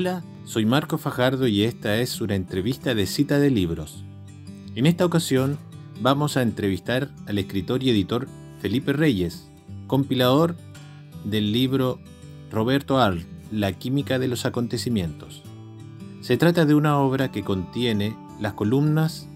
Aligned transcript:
Hola, 0.00 0.24
soy 0.46 0.64
Marco 0.64 0.96
Fajardo 0.96 1.46
y 1.46 1.64
esta 1.64 1.98
es 1.98 2.22
una 2.22 2.34
entrevista 2.34 2.94
de 2.94 3.04
cita 3.04 3.38
de 3.38 3.50
libros. 3.50 4.02
En 4.74 4.86
esta 4.86 5.04
ocasión 5.04 5.58
vamos 6.00 6.38
a 6.38 6.42
entrevistar 6.42 7.10
al 7.26 7.36
escritor 7.36 7.82
y 7.82 7.90
editor 7.90 8.26
Felipe 8.62 8.94
Reyes, 8.94 9.50
compilador 9.88 10.56
del 11.24 11.52
libro 11.52 12.00
Roberto 12.50 12.98
Arlt, 12.98 13.26
La 13.52 13.74
química 13.74 14.18
de 14.18 14.28
los 14.28 14.46
acontecimientos. 14.46 15.42
Se 16.22 16.38
trata 16.38 16.64
de 16.64 16.74
una 16.74 16.98
obra 16.98 17.30
que 17.30 17.44
contiene 17.44 18.16
las 18.40 18.54
columnas 18.54 19.28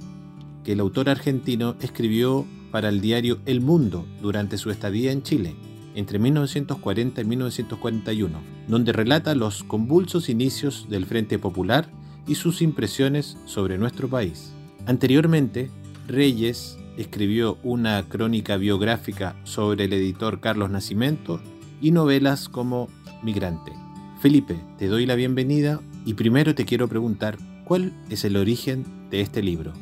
que 0.65 0.73
el 0.73 0.81
autor 0.81 1.11
argentino 1.11 1.77
escribió 1.83 2.46
para 2.71 2.89
el 2.89 3.03
diario 3.03 3.39
El 3.45 3.61
Mundo 3.61 4.07
durante 4.23 4.57
su 4.57 4.71
estadía 4.71 5.12
en 5.12 5.23
Chile, 5.25 5.57
entre 5.95 6.19
1940 6.19 7.21
y 7.21 7.25
1941, 7.25 8.39
donde 8.68 8.93
relata 8.93 9.35
los 9.35 9.64
convulsos 9.64 10.29
inicios 10.29 10.87
del 10.89 11.07
Frente 11.07 11.39
Popular 11.39 11.89
y 12.27 12.35
sus 12.35 12.63
impresiones 12.63 13.37
sobre 13.45 13.79
nuestro 13.79 14.09
país. 14.09 14.53
Anteriormente, 14.87 15.71
Reyes 16.07 16.79
escribió 16.96 17.59
una 17.63 18.09
crónica 18.09 18.57
biográfica 18.57 19.37
sobre 19.45 19.85
el 19.85 19.93
editor 19.93 20.41
Carlos 20.41 20.71
Nacimiento 20.71 21.41
y 21.81 21.91
novelas 21.91 22.49
como 22.49 22.89
Migrante. 23.23 23.73
Felipe, 24.21 24.57
te 24.79 24.87
doy 24.87 25.07
la 25.07 25.15
bienvenida 25.15 25.81
y 26.07 26.15
primero 26.15 26.54
te 26.54 26.65
quiero 26.65 26.89
preguntar, 26.89 27.37
¿cuál 27.65 27.93
es 28.11 28.25
el 28.25 28.37
origen 28.37 28.85
de 29.11 29.21
este 29.21 29.43
libro? 29.43 29.73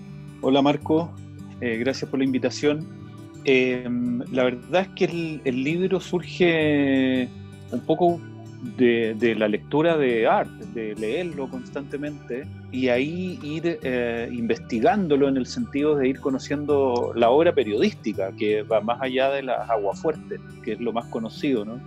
Hola 0.41 0.63
Marco, 0.63 1.13
eh, 1.61 1.77
gracias 1.79 2.11
por 2.11 2.19
la 2.19 2.25
invitación. 2.25 3.02
Eh, 3.45 3.89
la 4.31 4.45
verdad 4.45 4.83
es 4.83 4.89
que 4.89 5.41
el, 5.45 5.65
libro 5.65 6.01
surge 6.01 7.29
un 7.71 7.81
poco 7.81 8.21
de, 8.77 9.35
la 9.37 9.49
lectura 9.49 9.97
de 9.97 10.27
arte, 10.27 10.65
de 10.73 10.95
leerlo 10.95 11.49
constantemente 11.49 12.47
y 12.71 12.89
ahí 12.89 13.39
ir 13.43 13.79
eh, 13.83 14.29
investigándolo 14.33 15.29
en 15.29 15.37
el 15.37 15.47
sentido 15.47 15.97
de 15.97 16.09
ir 16.09 16.21
conociendo 16.21 17.13
la 17.17 17.31
obra 17.31 17.53
periodística 17.53 18.31
que 18.33 18.63
va 18.63 18.81
más 18.81 19.01
allá 19.01 19.31
de 19.31 19.43
las 19.43 19.69
aguafuertes, 19.69 20.41
que 20.65 20.73
es 20.73 20.81
lo 20.81 20.93
más 20.93 21.07
conocido, 21.07 21.65
¿no? 21.65 21.81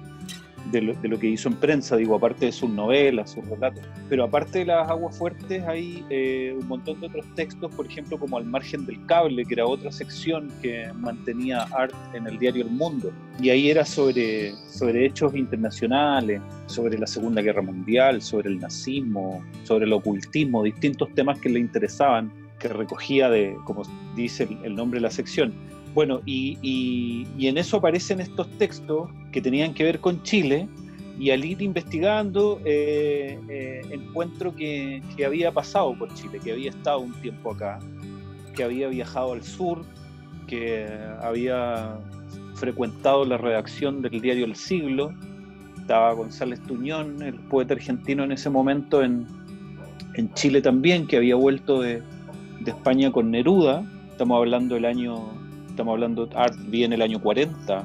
De 0.71 0.81
lo, 0.81 1.19
que 1.19 1.27
hizo 1.27 1.49
en 1.49 1.55
prensa, 1.55 1.95
digo, 1.95 2.16
aparte 2.16 2.47
de 2.47 2.52
sus 2.52 2.69
novelas, 2.69 3.31
sus 3.31 3.47
relatos. 3.47 3.83
Pero 4.09 4.23
aparte 4.23 4.59
de 4.59 4.66
las 4.66 4.89
aguas 4.89 5.17
fuertes 5.17 5.63
hay 5.63 6.03
eh, 6.09 6.55
un 6.59 6.67
montón 6.67 6.99
de 6.99 7.07
otros 7.07 7.25
textos, 7.35 7.73
por 7.73 7.85
ejemplo, 7.85 8.17
como 8.17 8.38
Al 8.38 8.45
margen 8.45 8.85
del 8.85 9.05
cable, 9.05 9.45
que 9.45 9.53
era 9.53 9.66
otra 9.66 9.91
sección 9.91 10.52
que 10.61 10.91
mantenía 10.95 11.63
Art 11.72 11.94
en 12.13 12.27
el 12.27 12.38
diario 12.39 12.63
El 12.63 12.72
Mundo. 12.72 13.11
Y 13.39 13.49
ahí 13.49 13.69
era 13.69 13.85
sobre, 13.85 14.53
sobre 14.69 15.05
hechos 15.05 15.35
internacionales, 15.35 16.41
sobre 16.67 16.97
la 16.97 17.07
Segunda 17.07 17.41
Guerra 17.41 17.61
Mundial, 17.61 18.22
sobre 18.22 18.50
el 18.50 18.59
nazismo, 18.59 19.44
sobre 19.63 19.85
el 19.85 19.94
ocultismo, 19.94 20.63
distintos 20.63 21.13
temas 21.13 21.39
que 21.39 21.50
le 21.50 21.59
interesaban, 21.59 22.31
que 22.59 22.69
recogía 22.69 23.29
de, 23.29 23.55
como 23.66 23.83
dice 24.16 24.47
el 24.63 24.75
nombre 24.75 24.97
de 25.00 25.02
la 25.02 25.11
sección, 25.11 25.53
bueno, 25.95 26.22
y, 26.25 27.25
en 27.39 27.57
eso 27.57 27.77
aparecen 27.77 28.19
estos 28.19 28.50
textos 28.57 29.09
que 29.36 29.41
tenían 29.41 29.73
que 29.73 29.83
ver 29.83 30.00
con 30.00 30.23
Chile, 30.23 30.69
y 31.19 31.30
al 31.31 31.44
ir 31.44 31.61
investigando 31.61 32.61
eh, 32.64 33.38
eh, 33.50 33.81
encuentro 33.91 34.55
que, 34.55 35.02
había 35.25 35.52
pasado 35.52 35.94
por 35.94 36.14
Chile, 36.14 36.39
que 36.41 36.53
había 36.53 36.69
estado 36.69 37.00
un 37.00 37.11
tiempo 37.22 37.52
acá, 37.52 37.80
que 38.56 38.63
había 38.63 38.88
viajado 38.88 39.33
al 39.33 39.44
sur, 39.44 39.81
que 40.47 40.88
había 41.22 41.97
frecuentado 42.53 43.25
la 43.25 43.36
redacción 43.36 44.02
del 44.02 44.22
diario 44.22 44.45
El 44.45 44.56
Siglo, 44.56 45.13
estaba 45.78 46.13
González 46.13 46.61
Tuñón, 46.61 47.22
el 47.22 47.36
poeta 47.36 47.73
argentino 47.73 48.23
en 48.23 48.31
ese 48.31 48.50
momento 48.50 49.03
en, 49.03 49.28
Chile 50.33 50.61
también, 50.61 51.08
que 51.08 51.17
había 51.17 51.36
vuelto 51.36 51.81
de, 51.81 52.01
España 52.66 53.12
con 53.12 53.31
Neruda, 53.31 53.84
estamos 54.12 54.38
hablando 54.38 54.75
del 54.75 54.85
año 54.85 55.28
estamos 55.68 55.91
hablando, 55.91 56.29
Art 56.35 56.56
vi 56.69 56.85
en 56.85 56.94
el 56.94 57.01
año 57.01 57.19
40 57.19 57.84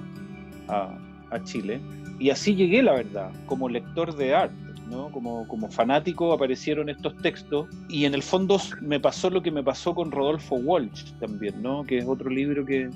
a, 0.68 1.09
Chile, 1.44 1.80
y 2.18 2.30
así 2.30 2.54
llegué, 2.54 2.82
la 2.82 2.92
verdad, 2.92 3.30
como 3.46 3.68
lector 3.68 4.14
de 4.14 4.34
Art. 4.34 4.52
¿no? 4.90 5.10
Como, 5.12 5.46
como 5.46 5.70
fanático 5.70 6.32
aparecieron 6.32 6.88
estos 6.88 7.16
textos 7.18 7.68
y 7.88 8.06
en 8.06 8.14
el 8.14 8.24
fondo 8.24 8.60
me 8.80 8.98
pasó 8.98 9.30
lo 9.30 9.40
que 9.40 9.52
me 9.52 9.62
pasó 9.62 9.94
con 9.94 10.10
Rodolfo 10.10 10.56
Walsh 10.56 11.12
también, 11.20 11.62
¿no? 11.62 11.84
que 11.84 11.98
es 11.98 12.06
otro 12.08 12.28
libro 12.28 12.66
que, 12.66 12.90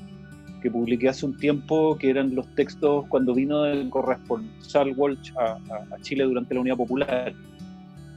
que 0.61 0.71
publiqué 0.71 1.09
hace 1.09 1.25
un 1.25 1.37
tiempo, 1.37 1.97
que 1.97 2.11
eran 2.11 2.35
los 2.35 2.53
textos 2.55 3.07
cuando 3.09 3.35
vino 3.35 3.65
el 3.65 3.89
corresponsal 3.91 4.93
Walsh 4.97 5.31
a, 5.39 5.59
a, 5.71 6.01
Chile 6.01 6.25
durante 6.25 6.55
la 6.55 6.61
Unidad 6.61 6.77
Popular. 6.77 7.33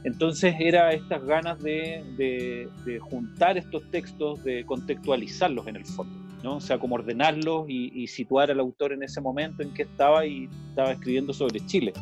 Entonces 0.04 0.54
era 0.58 0.92
estas 0.92 1.24
ganas 1.24 1.62
de, 1.62 2.02
de, 2.16 2.68
de 2.84 2.98
juntar 2.98 3.58
estos 3.58 3.88
textos, 3.90 4.42
de 4.44 4.64
contextualizarlos 4.64 5.66
en 5.66 5.76
el 5.76 5.84
fondo. 5.84 6.17
¿No? 6.42 6.56
O 6.56 6.60
sea, 6.60 6.78
como 6.78 6.94
ordenarlos 6.94 7.68
y, 7.68 8.06
situar 8.06 8.50
al 8.50 8.60
autor 8.60 8.92
en 8.92 9.02
ese 9.02 9.20
momento 9.20 9.62
en 9.62 9.72
que 9.74 9.82
estaba 9.82 10.24
y 10.26 10.48
estaba 10.70 10.92
escribiendo 10.92 11.32
sobre 11.32 11.64
Chile. 11.66 11.92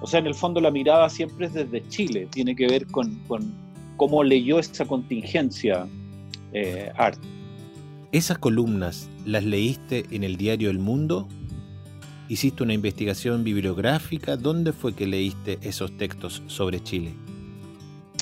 O 0.00 0.06
sea, 0.06 0.20
en 0.20 0.26
el 0.26 0.34
fondo 0.34 0.60
la 0.60 0.70
mirada 0.70 1.08
siempre 1.08 1.46
es 1.46 1.54
desde 1.54 1.86
Chile, 1.88 2.28
tiene 2.30 2.54
que 2.54 2.66
ver 2.66 2.86
con, 2.86 3.20
cómo 3.96 4.22
leyó 4.22 4.58
esa 4.58 4.84
contingencia 4.84 5.86
eh, 6.52 6.92
Art. 6.96 7.18
¿Esas 8.12 8.38
columnas 8.38 9.08
las 9.24 9.44
leíste 9.44 10.04
en 10.10 10.22
el 10.22 10.36
diario 10.36 10.70
El 10.70 10.78
Mundo? 10.78 11.26
¿Hiciste 12.28 12.62
una 12.62 12.72
investigación 12.72 13.44
bibliográfica? 13.44 14.36
¿Dónde 14.36 14.72
fue 14.72 14.94
que 14.94 15.06
leíste 15.06 15.58
esos 15.62 15.96
textos 15.96 16.42
sobre 16.46 16.82
Chile? 16.82 17.12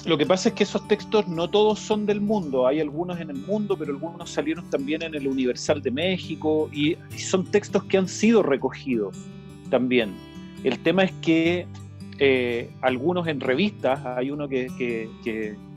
Lo 0.04 0.18
que 0.18 0.26
pasa 0.26 0.48
es 0.48 0.56
que 0.56 0.64
esos 0.64 0.86
textos 0.88 1.28
no 1.28 1.48
todos 1.48 1.78
son 1.78 2.06
del 2.06 2.20
mundo, 2.20 2.66
hay 2.66 2.80
algunos 2.80 3.20
en 3.20 3.30
el 3.30 3.36
mundo, 3.36 3.76
pero 3.78 3.92
algunos 3.92 4.30
salieron 4.30 4.68
también 4.68 5.02
en 5.02 5.14
el 5.14 5.28
Universal 5.28 5.80
de 5.80 5.92
México 5.92 6.68
y, 6.72 6.96
son 7.16 7.44
textos 7.44 7.84
que 7.84 7.98
han 7.98 8.08
sido 8.08 8.42
recogidos 8.42 9.16
también. 9.70 10.12
El 10.64 10.80
tema 10.80 11.04
es 11.04 11.12
que 11.22 11.66
eh, 12.18 12.70
algunos 12.80 13.28
en 13.28 13.40
revistas, 13.40 14.04
hay 14.04 14.32
uno 14.32 14.48
que, 14.48 14.66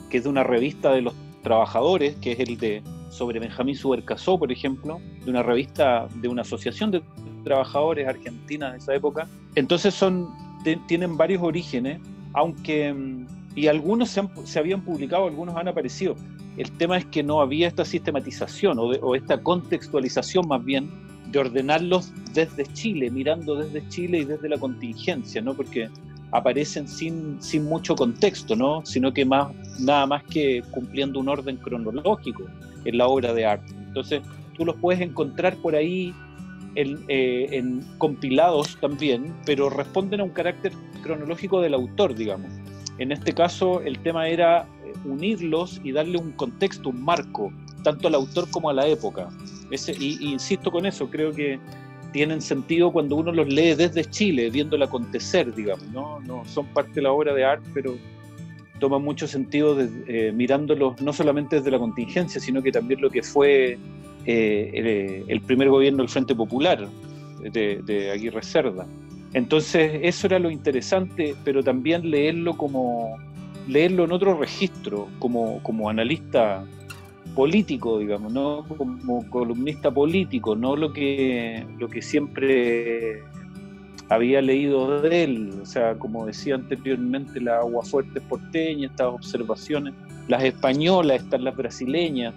es 0.09 0.23
de 0.23 0.29
una 0.29 0.43
revista 0.43 0.91
de 0.91 1.03
los 1.03 1.13
trabajadores, 1.43 2.15
que 2.15 2.31
es 2.31 2.39
el 2.39 2.57
de 2.57 2.81
sobre 3.09 3.39
Benjamín 3.39 3.75
Subercasó, 3.75 4.39
por 4.39 4.51
ejemplo, 4.51 4.99
de 5.23 5.29
una 5.29 5.43
revista 5.43 6.07
de 6.15 6.27
una 6.27 6.41
asociación 6.41 6.89
de 6.89 7.01
trabajadores 7.43 8.07
argentinas 8.07 8.71
de 8.73 8.77
esa 8.79 8.95
época. 8.95 9.29
Entonces 9.53 9.93
son, 9.93 10.27
tienen 10.87 11.15
varios 11.15 11.43
orígenes, 11.43 12.01
aunque 12.33 12.91
mm, 12.91 13.34
y 13.55 13.67
algunos 13.67 14.09
se, 14.09 14.59
habían 14.59 14.81
publicado, 14.81 15.27
algunos 15.27 15.55
han 15.55 15.69
aparecido. 15.69 16.15
El 16.57 16.71
tema 16.71 16.97
es 16.97 17.05
que 17.05 17.23
no 17.23 17.41
había 17.41 17.67
esta 17.67 17.85
sistematización 17.85 18.77
o, 18.79 19.15
esta 19.15 19.41
contextualización 19.41 20.47
más 20.47 20.63
bien 20.63 20.89
de 21.31 21.39
ordenarlos 21.39 22.11
desde 22.33 22.65
Chile, 22.73 23.09
mirando 23.09 23.55
desde 23.55 23.87
Chile 23.89 24.19
y 24.19 24.25
desde 24.25 24.49
la 24.49 24.57
contingencia, 24.57 25.41
¿no? 25.41 25.53
Porque 25.53 25.89
aparecen 26.31 26.87
sin, 26.87 27.41
sin 27.41 27.65
mucho 27.65 27.95
contexto, 27.95 28.55
¿no? 28.55 28.85
Sino 28.85 29.13
que 29.13 29.25
más, 29.25 29.47
nada 29.79 30.05
más 30.05 30.23
que 30.23 30.61
cumpliendo 30.71 31.19
un 31.19 31.29
orden 31.29 31.57
cronológico 31.57 32.43
en 32.83 32.97
la 32.97 33.07
obra 33.07 33.33
de 33.33 33.45
arte. 33.45 33.73
Entonces, 33.87 34.21
tú 34.57 34.65
los 34.65 34.75
puedes 34.75 35.01
encontrar 35.01 35.55
por 35.57 35.75
ahí 35.75 36.13
en, 36.75 36.99
eh, 37.07 37.47
en 37.51 37.81
compilados 37.97 38.77
también, 38.81 39.33
pero 39.45 39.69
responden 39.69 40.19
a 40.19 40.23
un 40.25 40.31
carácter 40.31 40.73
cronológico 41.03 41.61
del 41.61 41.73
autor, 41.73 42.15
digamos. 42.15 42.51
En 42.97 43.11
este 43.11 43.33
caso, 43.33 43.81
el 43.81 43.99
tema 43.99 44.27
era 44.27 44.67
eh, 44.83 44.93
unirlos 45.05 45.81
y 45.83 45.91
darle 45.91 46.17
un 46.17 46.31
contexto, 46.31 46.89
un 46.89 47.03
marco, 47.03 47.51
tanto 47.83 48.07
al 48.07 48.15
autor 48.15 48.49
como 48.49 48.69
a 48.69 48.73
la 48.73 48.87
época. 48.87 49.29
Y, 49.99 50.31
insisto 50.31 50.71
con 50.71 50.85
eso, 50.85 51.09
creo 51.09 51.31
que 51.31 51.59
tienen 52.13 52.41
sentido 52.41 52.91
cuando 52.91 53.17
uno 53.17 53.31
los 53.33 53.47
lee 53.47 53.75
desde 53.75 54.05
Chile, 54.05 54.49
viendo 54.49 54.77
el 54.77 54.83
acontecer, 54.83 55.53
digamos, 55.53 55.87
¿no? 55.89 56.21
no 56.21 56.45
son 56.45 56.65
parte 56.67 56.93
de 56.95 57.01
la 57.01 57.11
obra 57.11 57.33
de 57.33 57.43
arte, 57.43 57.69
pero 57.73 57.97
toma 58.79 58.99
mucho 58.99 59.27
sentido 59.27 59.77
eh, 59.79 60.31
mirándolos 60.33 61.01
no 61.01 61.11
solamente 61.11 61.57
desde 61.57 61.71
la 61.71 61.79
contingencia, 61.79 62.39
sino 62.39 62.61
que 62.61 62.71
también 62.71 63.01
lo 63.01 63.09
que 63.09 63.21
fue 63.21 63.77
eh, 64.25 65.23
el, 65.27 65.41
primer 65.41 65.69
gobierno 65.69 65.99
del 65.99 66.09
Frente 66.09 66.33
Popular 66.33 66.87
de, 67.41 67.81
de 67.85 68.11
Aguirre 68.11 68.43
Cerda. 68.43 68.87
Entonces, 69.35 69.99
eso 70.01 70.27
era 70.27 70.39
lo 70.39 70.49
interesante, 70.49 71.35
pero 71.43 71.61
también 71.61 72.09
leerlo 72.09 72.55
como 72.55 73.17
leerlo 73.67 74.05
en 74.05 74.13
otro 74.13 74.39
registro, 74.39 75.09
como, 75.19 75.61
como 75.61 75.89
analista 75.89 76.63
político, 77.35 77.99
digamos, 77.99 78.31
no 78.31 78.63
como 78.65 79.29
columnista 79.29 79.91
político, 79.91 80.55
no 80.55 80.77
lo 80.77 80.93
que, 80.93 81.67
lo 81.79 81.89
que 81.89 82.01
siempre 82.01 83.23
había 84.09 84.41
leído 84.41 85.01
de 85.01 85.23
él, 85.23 85.53
o 85.61 85.65
sea, 85.65 85.95
como 85.95 86.25
decía 86.25 86.55
anteriormente, 86.55 87.41
la 87.41 87.57
agua 87.57 87.83
fuerte 87.83 88.21
porteña, 88.21 88.87
estas 88.87 89.07
observaciones, 89.07 89.93
las 90.27 90.43
españolas, 90.43 91.23
están 91.23 91.43
las 91.43 91.55
brasileñas, 91.55 92.33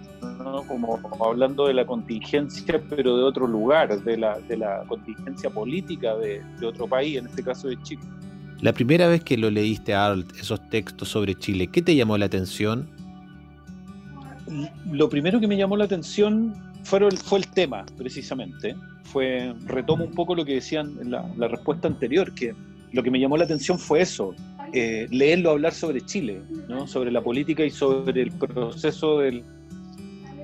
como, 0.67 0.99
hablando 1.23 1.67
de 1.67 1.73
la 1.73 1.85
contingencia, 1.85 2.81
pero 2.89 3.17
de 3.17 3.23
otro 3.23 3.47
lugar, 3.47 4.01
de 4.01 4.17
la, 4.17 4.39
de 4.39 4.57
la 4.57 4.83
contingencia 4.87 5.49
política 5.49 6.15
de, 6.15 6.41
otro 6.65 6.87
país, 6.87 7.17
en 7.17 7.27
este 7.27 7.43
caso 7.43 7.67
de 7.67 7.81
Chile. 7.83 8.01
La 8.61 8.73
primera 8.73 9.07
vez 9.07 9.23
que 9.23 9.37
lo 9.37 9.49
leíste, 9.49 9.93
esos 10.39 10.69
textos 10.69 11.09
sobre 11.09 11.35
Chile? 11.35 11.67
¿Qué 11.67 11.81
te 11.81 11.95
llamó 11.95 12.17
la 12.17 12.25
atención? 12.25 12.87
Lo 14.91 15.07
primero 15.07 15.39
que 15.39 15.47
me 15.47 15.55
llamó 15.55 15.77
la 15.77 15.85
atención 15.85 16.53
fue 16.83 16.99
el, 16.99 17.17
fue 17.17 17.39
el 17.39 17.47
tema, 17.47 17.85
precisamente. 17.97 18.75
Fue, 19.11 19.53
retomo 19.65 20.05
un 20.05 20.11
poco 20.11 20.35
lo 20.35 20.45
que 20.45 20.55
decían 20.55 20.97
en 21.01 21.11
la, 21.11 21.47
respuesta 21.47 21.87
anterior, 21.87 22.33
que 22.33 22.53
lo 22.91 23.03
que 23.03 23.11
me 23.11 23.19
llamó 23.19 23.37
la 23.37 23.45
atención 23.45 23.79
fue 23.79 24.01
eso, 24.01 24.35
eh, 24.73 25.07
leerlo 25.09 25.51
hablar 25.51 25.73
sobre 25.73 26.01
Chile, 26.01 26.41
¿no? 26.67 26.87
sobre 26.87 27.11
la 27.11 27.21
política 27.21 27.63
y 27.63 27.69
sobre 27.69 28.21
el 28.21 28.31
proceso 28.31 29.19
del, 29.19 29.43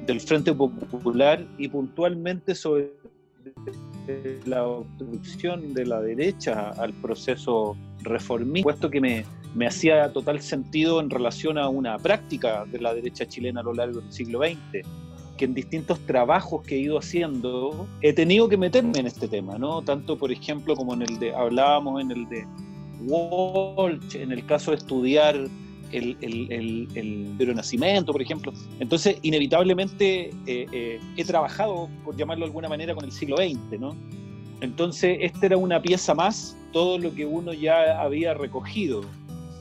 del 0.06 0.20
Frente 0.20 0.54
Popular 0.54 1.46
y 1.58 1.68
puntualmente 1.68 2.56
sobre 2.56 2.92
la 4.46 4.66
obstrucción 4.66 5.74
de 5.74 5.86
la 5.86 6.02
derecha 6.02 6.70
al 6.70 6.94
proceso 6.94 7.76
reformista, 8.04 8.64
puesto 8.64 8.90
que 8.90 9.02
me, 9.02 9.26
me 9.56 9.66
hacía 9.66 10.12
total 10.12 10.42
sentido 10.42 11.00
en 11.00 11.10
relación 11.10 11.58
a 11.58 11.70
una 11.70 11.98
práctica 11.98 12.66
de 12.66 12.80
la 12.80 12.94
derecha 12.94 13.26
chilena 13.26 13.62
a 13.62 13.64
lo 13.64 13.74
largo 13.74 14.02
del 14.02 14.12
siglo 14.12 14.40
XX, 14.40 14.86
que 15.38 15.46
en 15.46 15.54
distintos 15.54 16.00
trabajos 16.02 16.66
que 16.66 16.76
he 16.76 16.80
ido 16.80 16.98
haciendo 16.98 17.88
he 18.02 18.14
tenido 18.14 18.48
que 18.48 18.58
meterme 18.58 19.00
en 19.00 19.08
este 19.08 19.28
tema, 19.28 19.58
¿no? 19.58 19.82
Tanto, 19.82 20.18
por 20.18 20.32
ejemplo, 20.32 20.76
como 20.76 20.94
en 20.94 21.02
el 21.04 21.20
de, 21.20 21.34
hablábamos 21.34 22.02
en 22.02 22.12
el 22.12 22.30
de 22.30 22.48
Walsh, 23.02 24.16
en 24.16 24.32
el 24.32 24.46
caso 24.46 24.72
de 24.72 24.78
estudiar 24.78 25.36
el, 25.92 26.18
el, 26.22 26.88
el, 27.40 27.56
nacimiento, 27.56 28.12
por 28.12 28.22
ejemplo. 28.22 28.52
Entonces, 28.80 29.18
inevitablemente 29.22 30.30
eh, 30.46 30.66
eh, 30.72 31.00
he 31.16 31.24
trabajado, 31.24 31.90
por 32.04 32.16
llamarlo 32.16 32.46
de 32.46 32.50
alguna 32.50 32.70
manera, 32.70 32.96
con 32.96 33.06
el 33.06 33.12
siglo 33.12 33.38
XX, 33.38 33.80
¿no? 33.80 33.96
Entonces, 34.62 35.18
esta 35.22 35.46
era 35.46 35.58
una 35.58 35.82
pieza 35.82 36.14
más, 36.14 36.58
todo 36.72 36.98
lo 36.98 37.14
que 37.14 37.26
uno 37.26 37.54
ya 37.54 38.02
había 38.02 38.34
recogido, 38.34 39.02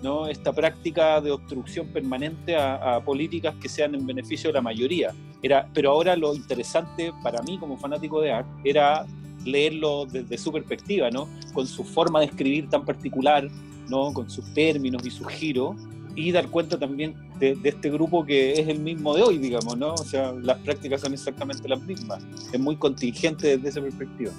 ¿no? 0.04 0.26
Esta 0.26 0.52
práctica 0.52 1.18
de 1.22 1.30
obstrucción 1.30 1.88
permanente 1.88 2.54
a, 2.56 3.00
políticas 3.00 3.54
que 3.60 3.70
sean 3.70 3.94
en 3.94 4.06
beneficio 4.06 4.50
de 4.50 4.54
la 4.54 4.60
mayoría. 4.60 5.14
Era, 5.42 5.66
pero 5.72 5.90
ahora 5.90 6.14
lo 6.14 6.34
interesante 6.34 7.10
para 7.22 7.42
mí 7.42 7.58
como 7.58 7.78
fanático 7.78 8.20
de 8.20 8.30
arte 8.30 8.50
era 8.64 9.06
leerlo 9.46 10.04
desde 10.04 10.36
su 10.36 10.52
perspectiva, 10.52 11.10
¿no? 11.10 11.26
Con 11.54 11.66
su 11.66 11.84
forma 11.84 12.20
de 12.20 12.26
escribir 12.26 12.68
tan 12.68 12.84
particular, 12.84 13.48
¿no? 13.88 14.12
Con 14.12 14.28
sus 14.28 14.52
términos 14.52 15.04
y 15.06 15.10
sus 15.10 15.26
giros 15.28 15.74
y 16.14 16.32
dar 16.32 16.48
cuenta 16.48 16.78
también 16.78 17.14
de, 17.38 17.58
este 17.64 17.90
grupo 17.90 18.24
que 18.26 18.52
es 18.52 18.68
el 18.68 18.80
mismo 18.80 19.16
de 19.16 19.22
hoy, 19.22 19.38
digamos, 19.38 19.76
¿no? 19.78 19.94
O 19.94 20.04
sea, 20.04 20.32
las 20.32 20.58
prácticas 20.58 21.00
son 21.00 21.14
exactamente 21.14 21.66
las 21.66 21.80
mismas. 21.80 22.22
Es 22.52 22.60
muy 22.60 22.76
contingente 22.76 23.56
desde 23.56 23.68
esa 23.70 23.80
perspectiva. 23.80 24.32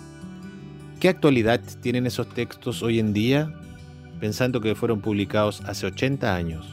¿Qué 1.00 1.10
actualidad 1.10 1.60
tienen 1.82 2.06
esos 2.06 2.30
textos 2.30 2.84
hoy 2.84 3.00
en 3.00 3.14
día, 3.14 3.52
pensando 4.20 4.62
que 4.62 4.76
fueron 4.76 5.02
publicados 5.02 5.62
hace 5.62 5.86
80 5.86 6.36
años? 6.36 6.66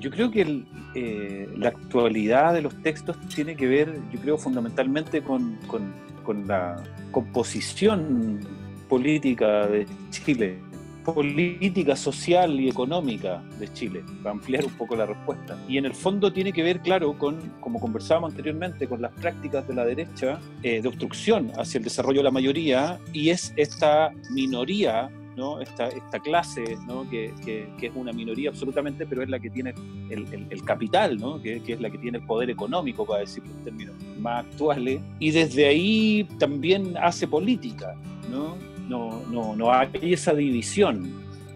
Yo 0.00 0.10
creo 0.10 0.30
que 0.30 0.64
eh, 0.94 1.48
la 1.56 1.68
actualidad 1.68 2.54
de 2.54 2.62
los 2.62 2.74
textos 2.82 3.16
tiene 3.28 3.54
que 3.54 3.66
ver, 3.66 3.98
yo 4.12 4.20
creo, 4.20 4.38
fundamentalmente 4.38 5.22
con, 5.22 5.56
con, 5.66 5.92
con 6.24 6.46
la 6.48 6.82
composición 7.10 8.40
política 8.88 9.66
de 9.66 9.86
Chile 10.10 10.58
política 11.04 11.96
social 11.96 12.60
y 12.60 12.68
económica 12.68 13.42
de 13.58 13.72
Chile, 13.72 14.04
para 14.22 14.32
ampliar 14.32 14.64
un 14.64 14.72
poco 14.72 14.96
la 14.96 15.06
respuesta. 15.06 15.58
Y 15.68 15.78
en 15.78 15.86
el 15.86 15.94
fondo 15.94 16.32
tiene 16.32 16.52
que 16.52 16.62
ver, 16.62 16.80
claro, 16.80 17.16
con, 17.16 17.40
como 17.60 17.80
conversábamos 17.80 18.30
anteriormente, 18.30 18.86
con 18.86 19.02
las 19.02 19.12
prácticas 19.12 19.66
de 19.66 19.74
la 19.74 19.84
derecha 19.84 20.40
eh, 20.62 20.80
de 20.82 20.88
obstrucción 20.88 21.52
hacia 21.56 21.78
el 21.78 21.84
desarrollo 21.84 22.20
de 22.20 22.24
la 22.24 22.30
mayoría 22.30 22.98
y 23.12 23.30
es 23.30 23.52
esta 23.56 24.12
minoría 24.30 25.10
¿no? 25.36 25.60
Esta, 25.60 25.88
esta 25.88 26.20
clase, 26.20 26.76
¿no? 26.86 27.08
que, 27.08 27.32
que, 27.44 27.86
es 27.86 27.92
una 27.94 28.12
minoría 28.12 28.50
absolutamente, 28.50 29.06
pero 29.06 29.22
es 29.22 29.28
la 29.28 29.38
que 29.38 29.50
tiene 29.50 29.74
el, 30.10 30.46
el, 30.50 30.64
capital, 30.64 31.18
¿no? 31.18 31.40
que, 31.40 31.62
que, 31.62 31.74
es 31.74 31.80
la 31.80 31.90
que 31.90 31.98
tiene 31.98 32.18
el 32.18 32.26
poder 32.26 32.50
económico, 32.50 33.06
para 33.06 33.20
decirlo 33.20 33.50
en 33.50 33.64
términos 33.64 33.94
más 34.18 34.44
actuales, 34.44 35.00
y 35.18 35.30
desde 35.30 35.66
ahí 35.66 36.28
también 36.38 36.96
hace 36.96 37.26
política. 37.26 37.94
¿no? 38.30 38.56
no, 38.90 39.22
no, 39.30 39.56
no 39.56 39.72
hay 39.72 40.12
esa 40.12 40.34
división. 40.34 41.10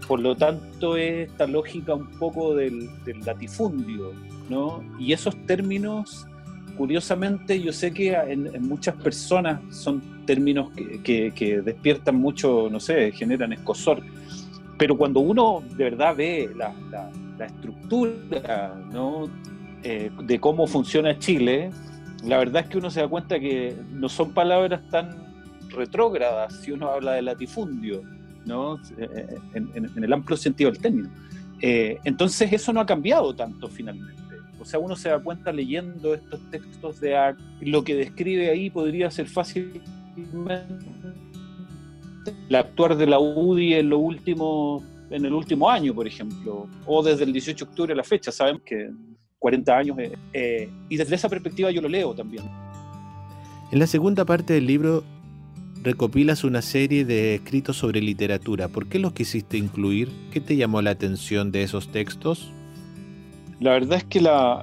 Por 0.07 0.21
lo 0.21 0.37
tanto, 0.37 0.97
es 0.97 1.31
esta 1.31 1.47
lógica 1.47 1.95
un 1.95 2.07
poco 2.19 2.55
del, 2.55 2.89
latifundio, 3.25 4.13
¿no? 4.49 4.83
Y 4.99 5.13
esos 5.13 5.37
términos, 5.47 6.27
curiosamente, 6.77 7.61
yo 7.61 7.73
sé 7.73 7.93
que 7.93 8.13
en, 8.13 8.51
muchas 8.67 8.95
personas 8.97 9.61
son 9.71 10.25
términos 10.27 10.71
que, 10.73 11.63
despiertan 11.65 12.17
mucho, 12.17 12.69
no 12.71 12.81
sé, 12.81 13.13
generan 13.13 13.53
escosor. 13.53 14.03
Pero 14.79 14.97
cuando 14.97 15.21
uno 15.21 15.63
de 15.77 15.85
verdad 15.85 16.17
ve 16.17 16.51
la, 16.57 16.75
estructura. 17.45 18.75
Eh, 19.87 20.11
de 20.23 20.41
cómo 20.41 20.67
funciona 20.67 21.19
Chile, 21.19 21.71
la 22.25 22.39
verdad 22.39 22.63
es 22.63 22.71
que 22.71 22.79
uno 22.79 22.91
se 22.91 23.01
da 23.01 23.09
cuenta 23.09 23.39
que 23.39 23.77
no 23.93 24.09
son 24.09 24.33
palabras 24.33 24.81
tan 24.91 25.15
retrógradas 25.69 26.61
si 26.61 26.73
uno 26.73 26.89
habla 26.89 27.13
de 27.13 27.23
latifundio, 27.23 28.03
¿no? 28.47 28.81
Eh, 28.97 29.37
en, 29.53 30.03
el 30.03 30.13
amplio 30.13 30.39
sentido 30.39 30.71
del 30.71 30.81
término. 30.81 31.11
Eh, 31.61 31.99
entonces 32.05 32.51
eso 32.51 32.73
no 32.73 32.81
ha 32.81 32.87
cambiado 32.87 33.35
tanto 33.35 33.69
finalmente. 33.69 34.24
O 34.65 34.67
sea, 34.67 34.81
uno 34.81 34.97
se 34.97 35.11
da 35.11 35.19
cuenta 35.19 35.53
leyendo 35.53 36.15
estos 36.15 36.41
textos 36.51 36.99
de 36.99 37.15
Art, 37.15 37.39
lo 37.61 37.85
que 37.85 37.95
describe 37.95 38.49
ahí 38.49 38.71
podría 38.71 39.11
ser 39.11 39.29
fácilmente 39.29 39.85
el 42.49 42.55
actuar 42.55 42.97
de 42.97 43.07
la 43.07 43.19
UDI 43.19 43.75
en 43.75 43.91
lo 43.91 43.99
último 43.99 44.83
en 45.11 45.27
el 45.27 45.35
último 45.35 45.69
año, 45.69 45.95
por 45.95 46.07
ejemplo, 46.07 46.67
o 46.87 47.03
desde 47.03 47.25
el 47.25 47.33
18 47.35 47.63
de 47.63 47.71
octubre 47.71 47.93
a 47.93 47.97
la 47.97 48.03
fecha, 48.03 48.33
sabemos 48.33 48.63
que 48.65 48.91
40 49.39 49.77
años, 49.77 49.99
eh, 50.33 50.71
y 50.89 50.97
desde 50.97 51.15
esa 51.15 51.29
perspectiva 51.29 51.71
yo 51.71 51.83
lo 51.83 51.89
leo 51.89 52.15
también. 52.15 52.45
En 53.71 53.79
la 53.79 53.87
segunda 53.87 54.25
parte 54.25 54.55
del 54.55 54.67
libro 54.67 55.05
recopilas 55.83 56.43
una 56.43 56.63
serie 56.63 57.05
de 57.05 57.35
escritos 57.35 57.77
sobre 57.77 58.01
literatura. 58.01 58.69
¿Por 58.69 58.89
qué 58.89 58.99
los 58.99 59.13
quisiste 59.13 59.59
incluir? 59.59 60.11
¿Qué 60.33 60.41
te 60.41 60.57
llamó 60.57 60.81
la 60.81 60.91
atención 60.91 61.53
de 61.53 61.63
esos 61.63 61.93
textos? 61.93 62.51
La 63.65 63.71
verdad 63.71 63.97
es 63.97 64.05
que 64.05 64.21
la, 64.21 64.63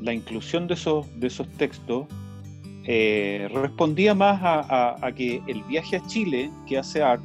la, 0.00 0.14
inclusión 0.14 0.66
de 0.66 0.72
esos, 0.72 1.06
de 1.20 1.26
esos 1.26 1.46
textos 1.58 2.06
eh, 2.84 3.50
respondía 3.52 4.14
más 4.14 4.40
a, 4.42 5.12
que 5.14 5.42
el 5.46 5.62
viaje 5.64 5.96
a 5.96 6.06
Chile 6.06 6.50
que 6.66 6.78
hace 6.78 7.02
Art 7.02 7.20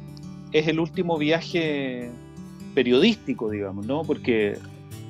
es 0.52 0.68
el 0.68 0.78
último 0.78 1.16
viaje 1.16 2.10
periodístico, 2.74 3.48
digamos, 3.48 3.86
¿no? 3.86 4.02
Porque 4.02 4.58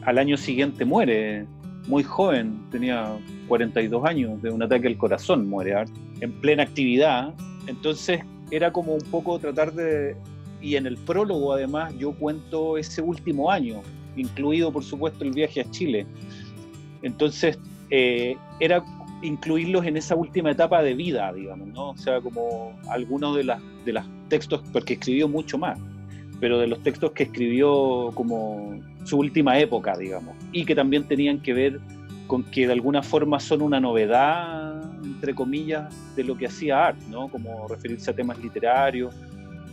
al 0.02 0.18
año 0.18 0.36
siguiente 0.36 0.84
muere, 0.84 1.44
muy 1.88 2.04
joven, 2.04 2.60
tenía 2.70 3.18
42 3.48 4.04
años, 4.04 4.40
de 4.42 4.52
un 4.52 4.62
ataque 4.62 4.86
al 4.86 4.96
corazón 4.96 5.48
muere 5.48 5.74
Art 5.74 5.90
en 6.20 6.40
plena 6.40 6.62
actividad. 6.62 7.34
Entonces 7.66 8.20
era 8.52 8.72
como 8.72 8.94
un 8.94 9.10
poco 9.10 9.40
tratar 9.40 9.72
de... 9.72 10.14
Y 10.62 10.76
en 10.76 10.86
el 10.86 10.96
prólogo 10.98 11.52
además 11.52 11.92
yo 11.98 12.12
cuento 12.12 12.78
ese 12.78 13.02
último 13.02 13.50
año, 13.50 13.82
incluido 14.16 14.73
por 14.73 14.85
supuesto 14.85 15.25
el 15.25 15.32
viaje 15.32 15.61
a 15.61 15.70
Chile. 15.70 16.06
Entonces 17.02 17.58
eh, 17.90 18.37
era 18.61 18.85
incluirlos 19.23 19.85
en 19.87 19.96
esa 19.96 20.14
última 20.14 20.50
etapa 20.50 20.82
de 20.82 20.94
vida, 20.94 21.32
digamos, 21.32 21.68
¿no? 21.68 21.90
O 21.90 21.96
sea, 21.96 22.20
como 22.20 22.78
algunos 22.88 23.37
de, 23.37 23.44
las, 23.44 23.61
de 23.85 23.92
los 23.92 24.04
textos, 24.28 24.62
porque 24.73 24.94
escribió 24.94 25.28
mucho 25.28 25.58
más, 25.58 25.78
pero 26.40 26.58
de 26.58 26.66
los 26.66 26.82
textos 26.82 27.12
que 27.12 27.25
escribió 27.25 28.11
como 28.14 28.78
su 29.04 29.18
última 29.18 29.58
época, 29.58 29.96
digamos, 29.96 30.37
y 30.52 30.64
que 30.64 30.75
también 30.75 31.04
tenían 31.04 31.40
que 31.40 31.54
ver 31.54 31.80
con 32.26 32.42
que 32.44 32.66
de 32.66 32.73
alguna 32.73 33.02
forma 33.02 33.38
son 33.40 33.62
una 33.62 33.80
novedad, 33.80 34.82
entre 35.02 35.35
comillas, 35.35 35.94
de 36.16 36.25
lo 36.25 36.37
que 36.37 36.46
hacía 36.46 36.87
Art, 36.87 36.99
¿no? 37.08 37.28
Como 37.28 37.68
referirse 37.68 38.11
a 38.11 38.14
temas 38.14 38.38
literarios. 38.38 39.14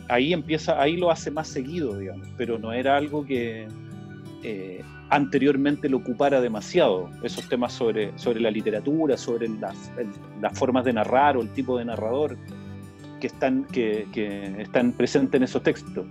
Ahí 0.07 0.33
empieza, 0.33 0.79
ahí 0.79 0.97
lo 0.97 1.09
hace 1.09 1.31
más 1.31 1.47
seguido, 1.47 1.97
digamos, 1.97 2.27
pero 2.37 2.59
no 2.59 2.71
era 2.71 2.95
algo 2.95 3.25
que 3.25 3.67
eh, 4.43 4.83
anteriormente 5.09 5.89
lo 5.89 5.97
ocupara 5.97 6.41
demasiado, 6.41 7.09
esos 7.23 7.47
temas 7.47 7.73
sobre, 7.73 8.17
sobre 8.17 8.39
la 8.39 8.51
literatura, 8.51 9.17
sobre 9.17 9.47
las, 9.47 9.91
las 10.41 10.57
formas 10.57 10.85
de 10.85 10.93
narrar 10.93 11.37
o 11.37 11.41
el 11.41 11.49
tipo 11.49 11.77
de 11.77 11.85
narrador 11.85 12.37
que 13.19 13.27
están, 13.27 13.63
que, 13.65 14.07
que 14.11 14.61
están 14.61 14.91
presentes 14.91 15.37
en 15.37 15.43
esos 15.43 15.63
textos. 15.63 16.05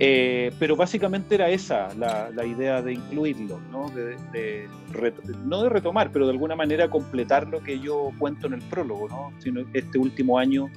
Eh, 0.00 0.52
pero 0.58 0.74
básicamente 0.74 1.36
era 1.36 1.48
esa 1.50 1.88
la, 1.94 2.44
idea 2.44 2.82
de 2.82 2.94
incluirlo, 2.94 3.60
¿no? 3.70 3.88
De, 3.90 4.68
no 5.44 5.62
de 5.62 5.68
retomar, 5.68 6.10
pero 6.10 6.26
de 6.26 6.32
alguna 6.32 6.56
manera 6.56 6.90
completar 6.90 7.46
lo 7.46 7.62
que 7.62 7.78
yo 7.78 8.10
cuento 8.18 8.48
en 8.48 8.54
el 8.54 8.62
prólogo, 8.62 9.08
¿no? 9.08 9.32
sino 9.38 9.64
este 9.72 9.98
último 9.98 10.38
año 10.38 10.68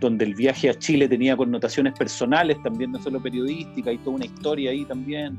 donde 0.00 0.24
el 0.26 0.34
viaje 0.34 0.68
a 0.68 0.74
Chile 0.74 1.08
tenía 1.08 1.36
connotaciones 1.36 1.94
personales 1.94 2.60
también, 2.62 2.92
no 2.92 3.00
solo 3.00 3.22
periodísticas, 3.22 3.92
hay 3.92 3.98
toda 3.98 4.16
una 4.16 4.26
historia 4.26 4.72
ahí 4.72 4.84
también. 4.84 5.38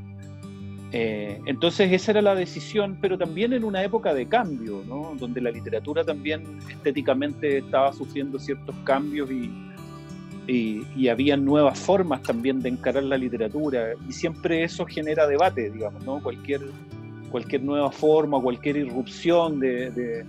Eh, 0.95 1.41
entonces 1.47 1.91
esa 1.91 2.11
era 2.11 2.21
la 2.21 2.35
decisión, 2.35 2.99
pero 3.01 3.17
también 3.17 3.51
en 3.51 3.63
una 3.63 3.83
época 3.83 4.13
de 4.13 4.27
cambio, 4.27 4.83
¿no? 4.87 5.15
donde 5.17 5.41
la 5.41 5.49
literatura 5.49 6.03
también 6.03 6.59
estéticamente 6.69 7.57
estaba 7.57 7.91
sufriendo 7.91 8.37
ciertos 8.37 8.75
cambios 8.83 9.29
y, 9.31 9.51
había 11.09 11.35
nuevas 11.35 11.79
formas 11.79 12.21
también 12.21 12.59
de 12.59 12.69
encarar 12.69 13.03
la 13.03 13.17
literatura 13.17 13.93
y 14.07 14.11
siempre 14.11 14.63
eso 14.63 14.85
genera 14.85 15.25
debate, 15.25 15.71
digamos, 15.71 16.03
¿no? 16.05 16.21
Cualquier, 16.21 16.61
cualquier 17.31 17.63
nueva 17.63 17.91
forma, 17.91 18.39
cualquier 18.41 18.77
irrupción 18.77 19.59
de, 19.59 20.25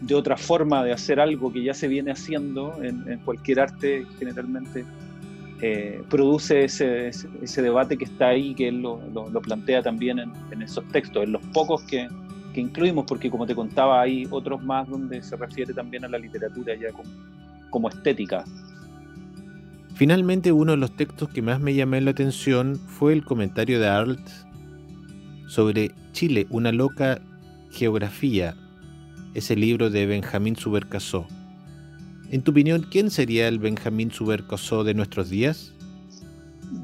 de, 0.00 0.14
otra 0.14 0.36
forma 0.36 0.84
de 0.84 0.92
hacer 0.92 1.18
algo 1.18 1.52
que 1.52 1.62
ya 1.62 1.72
se 1.72 1.88
viene 1.88 2.12
haciendo 2.12 2.82
en, 2.82 3.18
cualquier 3.24 3.60
arte 3.60 4.06
generalmente 4.18 4.84
eh, 5.66 6.02
produce 6.10 6.64
ese, 6.64 7.62
debate 7.62 7.96
que 7.96 8.04
está 8.04 8.28
ahí, 8.28 8.54
que 8.54 8.68
él 8.68 8.82
lo, 8.82 9.00
plantea 9.40 9.82
también 9.82 10.18
en, 10.18 10.60
esos 10.62 10.86
textos, 10.88 11.24
en 11.24 11.32
los 11.32 11.40
pocos 11.54 11.82
que, 11.84 12.06
que, 12.52 12.60
incluimos, 12.60 13.06
porque 13.06 13.30
como 13.30 13.46
te 13.46 13.54
contaba, 13.54 14.02
hay 14.02 14.28
otros 14.30 14.62
más 14.62 14.86
donde 14.86 15.22
se 15.22 15.36
refiere 15.36 15.72
también 15.72 16.04
a 16.04 16.08
la 16.08 16.18
literatura 16.18 16.74
ya 16.74 16.92
como, 16.92 17.08
como 17.70 17.88
estética. 17.88 18.44
Finalmente, 19.94 20.52
uno 20.52 20.72
de 20.72 20.76
los 20.76 20.94
textos 20.96 21.30
que 21.30 21.40
más 21.40 21.60
me 21.60 21.72
llamó 21.72 21.96
la 21.96 22.10
atención 22.10 22.76
fue 22.76 23.14
el 23.14 23.24
comentario 23.24 23.80
de 23.80 23.88
Arlt 23.88 24.28
sobre 25.46 25.92
Chile, 26.12 26.46
una 26.50 26.72
loca 26.72 27.22
geografía, 27.70 28.54
ese 29.32 29.56
libro 29.56 29.88
de 29.88 30.04
Benjamín 30.04 30.56
Subercasó. 30.56 31.26
En 32.30 32.42
tu 32.42 32.50
opinión, 32.50 32.86
¿quién 32.90 33.10
sería 33.10 33.48
el 33.48 33.58
Benjamín 33.58 34.10
Subercasó 34.10 34.84
de 34.84 34.94
nuestros 34.94 35.30
días? 35.30 35.72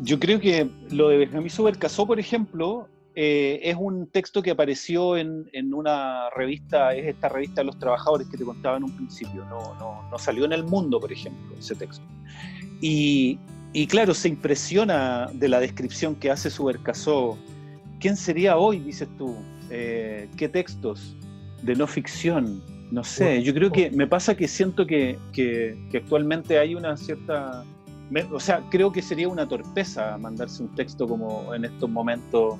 Yo 0.02 0.20
creo 0.20 0.40
que 0.40 0.70
lo 0.90 1.09
de 1.09 1.18
Benjamín 1.18 1.50
Subercasó, 1.50 2.06
por 2.06 2.20
ejemplo, 2.20 2.88
eh, 3.14 3.61
es 3.64 3.76
un 3.78 4.06
texto 4.06 4.42
que 4.42 4.52
apareció 4.52 5.16
en, 5.16 5.49
una 5.75 6.30
revista, 6.30 6.94
es 6.94 7.06
esta 7.06 7.28
revista 7.28 7.62
de 7.62 7.66
los 7.66 7.78
trabajadores 7.78 8.28
que 8.28 8.37
te 8.37 8.44
contaba 8.44 8.76
en 8.76 8.85
un 8.85 8.94
principio, 8.94 9.44
no, 9.47 9.75
no, 9.75 10.09
no 10.09 10.18
salió 10.18 10.44
en 10.44 10.52
el 10.52 10.64
mundo, 10.64 11.00
por 11.00 11.12
ejemplo, 11.12 11.56
ese 11.59 11.75
texto. 11.75 12.04
Y, 12.80 13.38
claro, 13.88 14.14
se 14.14 14.28
impresiona 14.28 15.28
de 15.35 15.49
la 15.49 15.61
descripción 15.61 16.14
que 16.14 16.30
hace 16.30 16.50
Subercasó. 16.50 17.38
¿Quién 17.99 18.16
sería 18.16 18.56
hoy, 18.56 18.78
dices 18.80 19.09
tú? 19.18 19.37
Eh, 19.70 20.28
¿Qué 20.37 20.49
textos 20.49 21.16
de 21.62 21.75
no 21.75 21.87
ficción? 21.87 22.62
No 22.90 23.04
sé, 23.04 23.42
yo 23.42 23.54
creo 23.54 23.70
que 23.70 23.90
me 23.90 24.06
pasa 24.06 24.37
que 24.37 24.49
siento 24.49 24.87
que, 24.87 25.18
actualmente 25.94 26.59
hay 26.59 26.75
una 26.75 26.97
cierta... 26.97 27.64
o 28.32 28.40
sea, 28.40 28.62
creo 28.70 28.90
que 28.90 29.00
sería 29.00 29.28
una 29.28 29.47
torpeza 29.47 30.18
mandarse 30.18 30.62
un 30.62 30.75
texto 30.75 31.06
como 31.06 31.54
en 31.54 31.64
estos 31.64 31.88
momentos, 31.88 32.56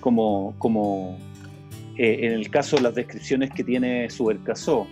como, 0.00 0.54
como 0.58 1.18
eh, 1.96 2.18
en 2.22 2.32
el 2.32 2.50
caso 2.50 2.76
de 2.76 2.82
las 2.82 2.94
descripciones 2.94 3.50
que 3.50 3.64
tiene 3.64 4.10
Subercasó 4.10 4.86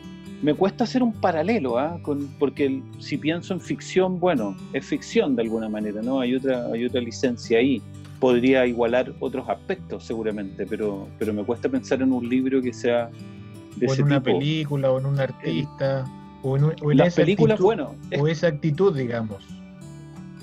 me 0.45 0.53
cuesta 0.53 0.85
hacer 0.85 1.03
un 1.03 1.13
paralelo, 1.13 1.79
¿ah? 1.79 1.99
porque 2.39 2.83
si 2.99 3.17
pienso 3.17 3.55
en 3.55 3.61
ficción, 3.61 4.21
bueno, 4.21 4.55
es 4.75 4.85
ficción 4.85 5.35
de 5.37 5.43
alguna 5.43 5.71
manera, 5.71 6.03
¿no? 6.03 6.21
Hay 6.21 6.35
otra, 6.35 6.67
hay 6.71 6.85
otra 6.85 7.01
licencia 7.01 7.59
ahí. 7.59 7.81
Podría 8.21 8.67
igualar 8.67 9.15
otros 9.21 9.49
aspectos 9.49 10.05
seguramente, 10.05 10.67
pero, 10.67 11.09
pero 11.19 11.33
me 11.33 11.43
cuesta 11.45 11.71
pensar 11.71 12.03
en 12.03 12.13
un 12.13 12.29
libro 12.29 12.61
que 12.61 12.75
sea 12.75 13.11
de 13.77 13.87
o 13.87 13.95
en 13.95 14.03
una 14.03 14.23
película, 14.23 14.91
o 14.91 14.99
en 14.99 15.07
un 15.07 15.21
artista, 15.21 16.05
o 16.43 16.57
en, 16.57 16.65
o 16.65 16.93
Las 16.93 17.15
películas, 17.15 17.61
bueno. 17.61 17.95
O 18.19 18.29
esa 18.29 18.49
actitud, 18.49 18.97
digamos. 18.97 19.45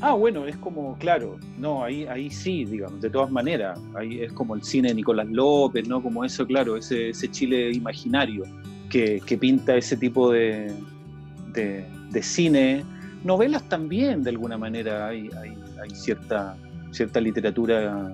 Ah, 0.03 0.13
bueno, 0.13 0.47
es 0.47 0.57
como, 0.57 0.97
claro, 0.97 1.37
no, 1.59 1.83
ahí, 1.83 2.07
ahí 2.07 2.31
sí, 2.31 2.65
digamos, 2.65 3.01
de 3.01 3.09
todas 3.11 3.29
maneras, 3.29 3.79
ahí 3.93 4.21
es 4.21 4.33
como 4.33 4.55
el 4.55 4.63
cine 4.63 4.89
de 4.89 4.95
Nicolás 4.95 5.27
López, 5.29 5.87
¿no? 5.87 6.01
Como 6.01 6.25
eso, 6.25 6.45
claro, 6.47 6.75
ese, 6.75 7.09
ese 7.09 7.29
Chile 7.29 7.71
imaginario 7.71 8.45
que, 8.89 9.37
pinta 9.39 9.75
ese 9.75 9.95
tipo 9.97 10.31
de, 10.31 10.73
de, 11.53 12.23
cine. 12.23 12.83
Novelas 13.23 13.67
también, 13.69 14.23
de 14.23 14.31
alguna 14.31 14.57
manera, 14.57 15.07
hay, 15.07 15.29
hay, 15.39 15.89
cierta, 15.91 16.57
cierta 16.91 17.21
literatura, 17.21 18.11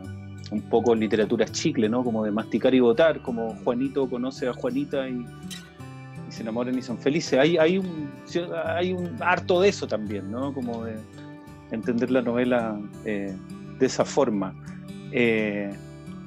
un 0.52 0.62
poco 0.62 0.96
literatura 0.96 1.46
chicle, 1.46 1.90
¿no? 1.90 2.04
Como 2.04 2.24
de 2.24 2.32
masticar 2.32 2.74
y 2.74 2.80
votar, 2.80 3.22
como 3.22 3.56
Juanito 3.64 4.10
conoce 4.10 4.48
a 4.48 4.54
Juanita 4.54 5.08
y, 5.10 5.26
se 6.30 6.42
enamoran 6.42 6.78
y 6.78 6.82
son 6.82 6.98
felices. 6.98 7.40
Hay, 7.40 7.58
hay, 7.58 7.78
un, 7.78 8.12
hay 8.66 8.94
un 8.94 9.16
harto 9.22 9.62
de 9.62 9.70
eso 9.70 9.88
también, 9.88 10.30
¿no? 10.30 10.54
Como 10.54 10.84
de 10.84 10.96
entender 11.72 12.12
la 12.12 12.22
novela 12.22 12.80
eh, 13.06 13.36
de 13.80 13.86
esa 13.86 14.04
forma. 14.04 14.54
Eh, 15.12 15.74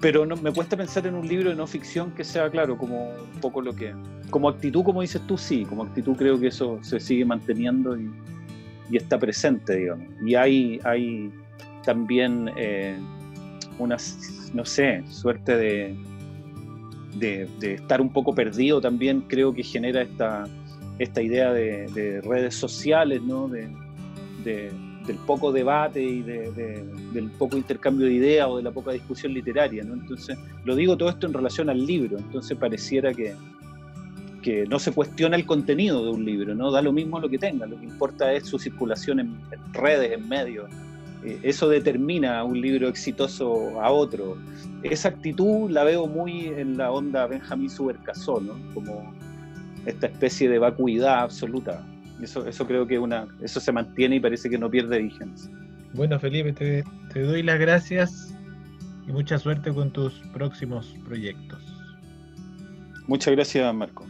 pero 0.00 0.24
no, 0.24 0.36
me 0.36 0.52
cuesta 0.52 0.76
pensar 0.76 1.06
en 1.06 1.14
un 1.14 1.28
libro 1.28 1.50
de 1.50 1.56
no 1.56 1.66
ficción 1.66 2.12
que 2.12 2.24
sea, 2.24 2.48
claro, 2.50 2.78
como 2.78 3.10
un 3.10 3.40
poco 3.40 3.60
lo 3.60 3.74
que... 3.74 3.94
Como 4.30 4.48
actitud, 4.48 4.84
como 4.84 5.02
dices 5.02 5.20
tú, 5.26 5.36
sí, 5.36 5.64
como 5.64 5.82
actitud 5.82 6.16
creo 6.16 6.38
que 6.40 6.46
eso 6.46 6.78
se 6.82 7.00
sigue 7.00 7.24
manteniendo 7.24 7.98
y, 7.98 8.10
está 8.92 9.18
presente, 9.18 9.76
digamos. 9.76 10.08
Y 10.26 10.34
hay, 10.34 10.80
hay 10.82 11.30
también 11.84 12.50
eh, 12.56 12.98
una, 13.82 13.96
no 14.54 14.64
sé, 14.64 15.02
suerte 15.08 15.56
de, 15.56 15.96
de, 17.16 17.74
estar 17.74 18.00
un 18.00 18.12
poco 18.12 18.34
perdido 18.34 18.80
también, 18.80 19.22
creo 19.22 19.52
que 19.52 19.62
genera 19.62 20.02
esta, 20.02 20.44
esta 20.98 21.22
idea 21.22 21.52
de, 21.52 22.20
redes 22.22 22.54
sociales, 22.54 23.22
¿no? 23.22 23.48
de 23.48 23.68
del 25.06 25.16
poco 25.18 25.52
debate 25.52 26.02
y 26.02 26.22
del 26.22 27.30
poco 27.38 27.56
intercambio 27.56 28.06
de 28.06 28.12
ideas 28.12 28.46
o 28.48 28.58
de 28.58 28.62
la 28.62 28.70
poca 28.70 28.92
discusión 28.92 29.32
literaria. 29.32 29.82
¿no? 29.82 29.94
Entonces, 29.94 30.38
lo 30.64 30.76
digo 30.76 30.96
todo 30.96 31.08
esto 31.08 31.26
en 31.26 31.32
relación 31.32 31.68
al 31.70 31.84
libro, 31.84 32.18
entonces 32.18 32.56
pareciera 32.56 33.12
que, 33.12 33.34
que 34.42 34.66
no 34.66 34.78
se 34.78 34.92
cuestiona 34.92 35.36
el 35.36 35.46
contenido 35.46 36.04
de 36.04 36.10
un 36.10 36.24
libro, 36.24 36.54
¿no? 36.54 36.70
da 36.70 36.82
lo 36.82 36.92
mismo 36.92 37.18
lo 37.18 37.28
que 37.28 37.38
tenga, 37.38 37.66
lo 37.66 37.78
que 37.78 37.86
importa 37.86 38.32
es 38.32 38.46
su 38.46 38.58
circulación 38.58 39.20
en, 39.20 39.36
redes, 39.72 40.12
en 40.12 40.28
medios. 40.28 40.70
Eh, 41.24 41.40
eso 41.42 41.68
determina 41.68 42.42
un 42.44 42.60
libro 42.60 42.88
exitoso 42.88 43.80
a 43.80 43.90
otro. 43.90 44.36
Esa 44.82 45.08
actitud 45.08 45.70
la 45.70 45.84
veo 45.84 46.06
muy 46.06 46.46
en 46.46 46.76
la 46.76 46.90
onda 46.90 47.26
Benjamín 47.26 47.70
Subercasó, 47.70 48.40
¿no? 48.40 48.54
como 48.74 49.14
esta 49.86 50.06
especie 50.06 50.48
de 50.48 50.58
vacuidad 50.58 51.20
absoluta. 51.20 51.84
Eso, 52.22 52.46
eso 52.46 52.66
creo 52.66 52.86
que 52.86 52.98
una, 52.98 53.26
eso 53.40 53.60
se 53.60 53.72
mantiene 53.72 54.16
y 54.16 54.20
parece 54.20 54.50
que 54.50 54.58
no 54.58 54.70
pierde 54.70 54.98
vigencia. 54.98 55.50
Bueno, 55.94 56.18
Felipe, 56.18 56.52
te, 56.52 56.84
te 57.12 57.22
doy 57.22 57.42
las 57.42 57.58
gracias 57.58 58.34
y 59.06 59.12
mucha 59.12 59.38
suerte 59.38 59.72
con 59.72 59.90
tus 59.90 60.14
próximos 60.32 60.94
proyectos. 61.06 61.58
Muchas 63.06 63.34
gracias, 63.34 63.74
Marco. 63.74 64.06